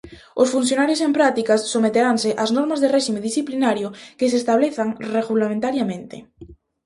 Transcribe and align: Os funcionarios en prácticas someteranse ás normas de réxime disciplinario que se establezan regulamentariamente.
Os 0.41 0.51
funcionarios 0.55 1.01
en 1.07 1.11
prácticas 1.17 1.61
someteranse 1.73 2.29
ás 2.43 2.51
normas 2.57 2.79
de 2.81 2.91
réxime 2.95 3.25
disciplinario 3.27 3.87
que 4.19 4.29
se 4.31 4.39
establezan 4.41 4.89
regulamentariamente. 5.17 6.17